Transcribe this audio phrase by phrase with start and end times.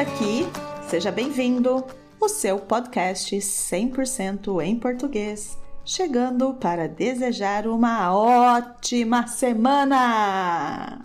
[0.00, 0.46] aqui,
[0.88, 1.84] seja bem-vindo.
[2.18, 10.98] O seu podcast 100% em português, chegando para desejar uma ótima semana.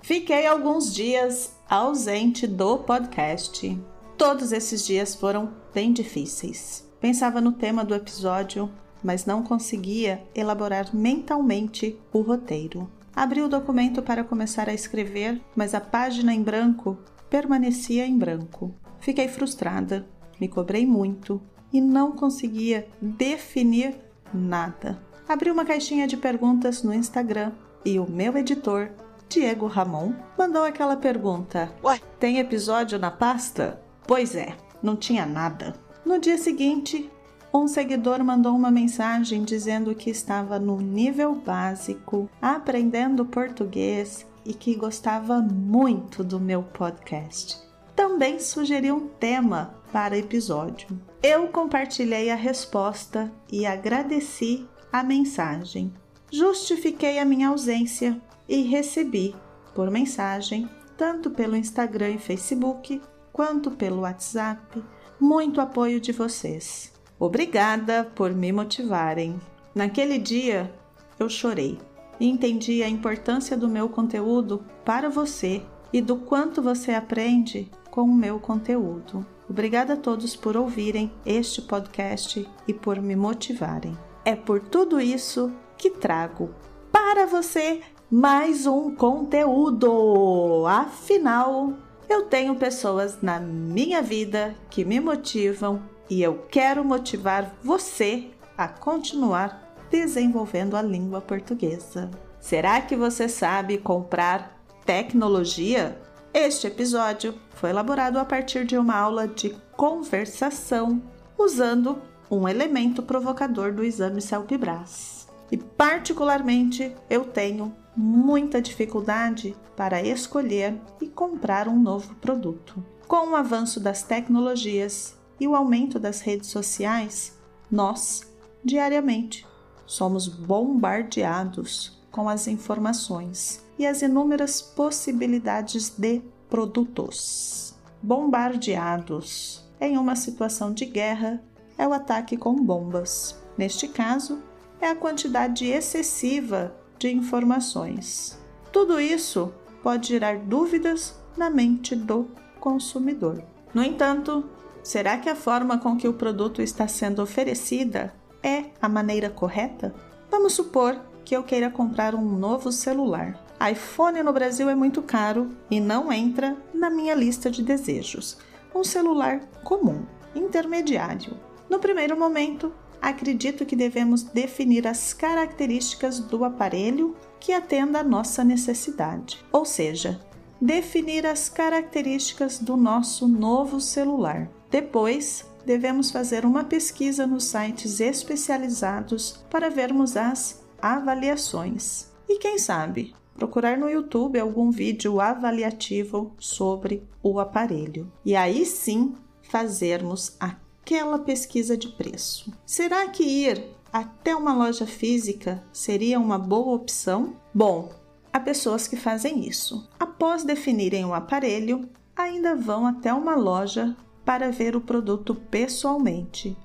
[0.00, 3.78] Fiquei alguns dias ausente do podcast.
[4.16, 6.88] Todos esses dias foram bem difíceis.
[7.02, 8.70] Pensava no tema do episódio,
[9.04, 12.90] mas não conseguia elaborar mentalmente o roteiro.
[13.14, 16.96] Abri o documento para começar a escrever, mas a página em branco
[17.32, 18.74] permanecia em branco.
[19.00, 20.06] Fiquei frustrada,
[20.38, 21.40] me cobrei muito
[21.72, 23.96] e não conseguia definir
[24.34, 25.02] nada.
[25.26, 27.52] Abri uma caixinha de perguntas no Instagram
[27.86, 28.90] e o meu editor,
[29.30, 33.80] Diego Ramon, mandou aquela pergunta: Ué, tem episódio na pasta?
[34.06, 35.74] Pois é, não tinha nada.
[36.04, 37.10] No dia seguinte,
[37.50, 44.74] um seguidor mandou uma mensagem dizendo que estava no nível básico, aprendendo português e que
[44.74, 47.58] gostava muito do meu podcast.
[47.94, 50.88] Também sugeriu um tema para episódio.
[51.22, 55.92] Eu compartilhei a resposta e agradeci a mensagem.
[56.30, 59.34] Justifiquei a minha ausência e recebi
[59.74, 63.00] por mensagem, tanto pelo Instagram e Facebook,
[63.32, 64.82] quanto pelo WhatsApp,
[65.20, 66.92] muito apoio de vocês.
[67.18, 69.38] Obrigada por me motivarem.
[69.74, 70.72] Naquele dia
[71.18, 71.78] eu chorei
[72.18, 78.02] e entendi a importância do meu conteúdo para você e do quanto você aprende com
[78.02, 79.26] o meu conteúdo.
[79.48, 83.96] Obrigada a todos por ouvirem este podcast e por me motivarem.
[84.24, 86.50] É por tudo isso que trago
[86.90, 90.64] para você mais um conteúdo.
[90.66, 91.72] Afinal,
[92.08, 98.68] eu tenho pessoas na minha vida que me motivam e eu quero motivar você a
[98.68, 102.10] continuar desenvolvendo a língua portuguesa.
[102.40, 106.00] Será que você sabe comprar tecnologia?
[106.32, 111.02] Este episódio foi elaborado a partir de uma aula de conversação
[111.36, 112.00] usando
[112.30, 115.28] um elemento provocador do exame CELPE-BRAS.
[115.50, 122.82] E particularmente eu tenho muita dificuldade para escolher e comprar um novo produto.
[123.06, 127.38] Com o avanço das tecnologias e o aumento das redes sociais,
[127.70, 128.22] nós,
[128.64, 129.46] diariamente,
[129.86, 137.74] somos bombardeados com as informações e as inúmeras possibilidades de produtos.
[138.02, 141.42] Bombardeados em uma situação de guerra
[141.78, 143.40] é o ataque com bombas.
[143.56, 144.42] Neste caso,
[144.80, 148.38] é a quantidade excessiva de informações.
[148.72, 149.52] Tudo isso
[149.82, 152.28] pode gerar dúvidas na mente do
[152.60, 153.42] consumidor.
[153.74, 154.44] No entanto,
[154.82, 158.12] Será que a forma com que o produto está sendo oferecida
[158.42, 159.94] é a maneira correta?
[160.30, 163.38] Vamos supor que eu queira comprar um novo celular.
[163.70, 168.38] iPhone no Brasil é muito caro e não entra na minha lista de desejos.
[168.74, 170.02] Um celular comum,
[170.34, 171.36] intermediário.
[171.70, 178.42] No primeiro momento, acredito que devemos definir as características do aparelho que atenda à nossa
[178.44, 180.20] necessidade, ou seja,
[180.60, 184.48] definir as características do nosso novo celular.
[184.70, 192.10] Depois, devemos fazer uma pesquisa nos sites especializados para vermos as avaliações.
[192.28, 198.10] E quem sabe, procurar no YouTube algum vídeo avaliativo sobre o aparelho.
[198.24, 202.52] E aí sim fazermos aquela pesquisa de preço.
[202.64, 207.36] Será que ir até uma loja física seria uma boa opção?
[207.54, 207.90] Bom,
[208.32, 209.88] há pessoas que fazem isso.
[210.00, 216.56] Após definirem o aparelho, ainda vão até uma loja para ver o produto pessoalmente,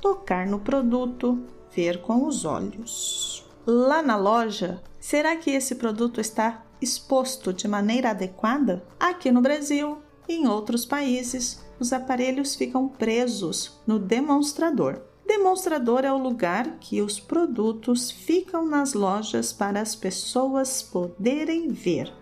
[0.00, 1.42] tocar no produto,
[1.74, 3.46] ver com os olhos.
[3.66, 8.84] Lá na loja, será que esse produto está exposto de maneira adequada?
[8.98, 15.02] Aqui no Brasil e em outros países, os aparelhos ficam presos no demonstrador.
[15.26, 22.12] Demonstrador é o lugar que os produtos ficam nas lojas para as pessoas poderem ver.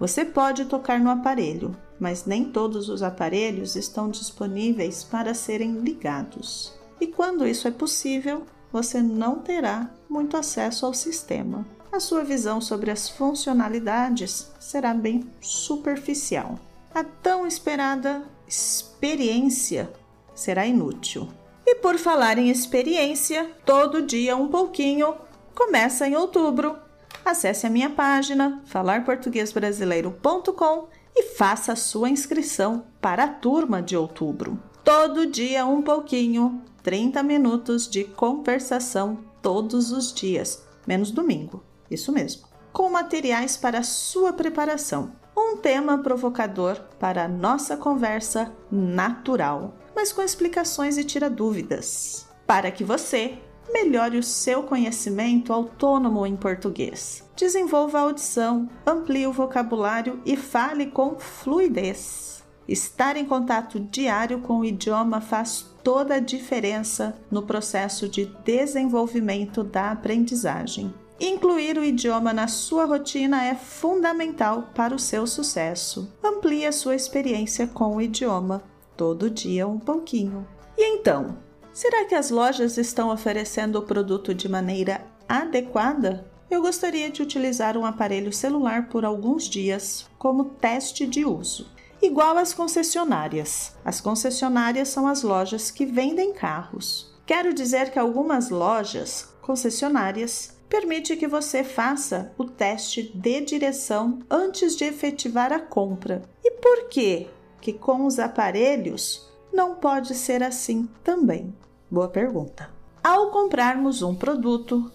[0.00, 6.72] Você pode tocar no aparelho, mas nem todos os aparelhos estão disponíveis para serem ligados.
[7.00, 8.42] E quando isso é possível,
[8.72, 11.64] você não terá muito acesso ao sistema.
[11.92, 16.58] A sua visão sobre as funcionalidades será bem superficial.
[16.92, 19.88] A tão esperada experiência
[20.34, 21.28] será inútil.
[21.66, 25.14] E por falar em experiência, todo dia um pouquinho
[25.54, 26.76] começa em outubro.
[27.24, 30.88] Acesse a minha página falarportuguesbrasileiro.com
[31.36, 34.62] faça sua inscrição para a turma de outubro.
[34.84, 41.62] Todo dia um pouquinho, 30 minutos de conversação todos os dias, menos domingo.
[41.90, 42.46] Isso mesmo.
[42.72, 45.12] com materiais para sua preparação.
[45.36, 52.82] Um tema provocador para nossa conversa natural, mas com explicações e tira dúvidas, para que
[52.82, 53.38] você
[53.72, 57.23] melhore o seu conhecimento autônomo em português.
[57.36, 62.42] Desenvolva a audição, amplie o vocabulário e fale com fluidez.
[62.66, 69.62] Estar em contato diário com o idioma faz toda a diferença no processo de desenvolvimento
[69.62, 70.94] da aprendizagem.
[71.20, 76.12] Incluir o idioma na sua rotina é fundamental para o seu sucesso.
[76.22, 78.62] Amplie a sua experiência com o idioma,
[78.96, 80.46] todo dia um pouquinho.
[80.76, 81.36] E então,
[81.74, 86.24] Será que as lojas estão oferecendo o produto de maneira adequada?
[86.50, 91.70] Eu gostaria de utilizar um aparelho celular por alguns dias como teste de uso.
[92.02, 93.74] Igual às concessionárias.
[93.84, 97.12] As concessionárias são as lojas que vendem carros.
[97.26, 104.76] Quero dizer que algumas lojas, concessionárias, permite que você faça o teste de direção antes
[104.76, 106.22] de efetivar a compra.
[106.44, 107.28] E por que
[107.60, 111.54] que com os aparelhos não pode ser assim também?
[111.90, 112.70] Boa pergunta.
[113.02, 114.90] Ao comprarmos um produto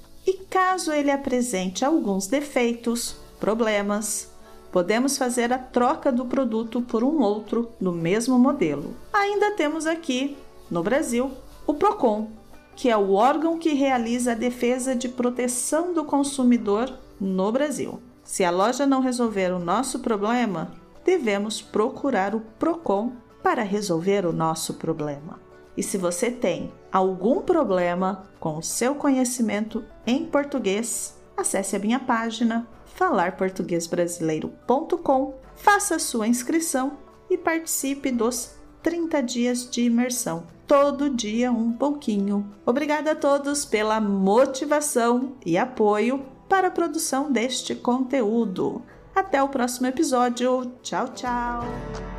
[0.50, 4.32] caso ele apresente alguns defeitos, problemas,
[4.72, 8.96] podemos fazer a troca do produto por um outro do mesmo modelo.
[9.14, 10.38] Ainda temos aqui,
[10.70, 11.32] no Brasil,
[11.66, 12.30] o Procon,
[12.76, 18.00] que é o órgão que realiza a defesa de proteção do consumidor no Brasil.
[18.24, 20.72] Se a loja não resolver o nosso problema,
[21.04, 23.14] devemos procurar o Procon
[23.44, 25.49] para resolver o nosso problema.
[25.80, 32.02] E se você tem algum problema com o seu conhecimento em português, acesse a minha
[32.02, 36.98] página falarportuguesbrasileiro.com, faça sua inscrição
[37.30, 40.46] e participe dos 30 dias de imersão.
[40.68, 42.54] Todo dia um pouquinho.
[42.66, 48.82] Obrigada a todos pela motivação e apoio para a produção deste conteúdo.
[49.16, 50.74] Até o próximo episódio.
[50.84, 52.19] Tchau, tchau!